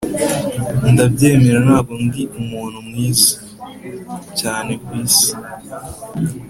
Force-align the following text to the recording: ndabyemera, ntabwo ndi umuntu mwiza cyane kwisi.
ndabyemera, 0.91 1.57
ntabwo 1.67 1.93
ndi 2.05 2.21
umuntu 2.39 2.77
mwiza 2.87 3.31
cyane 4.39 4.71
kwisi. 4.83 5.29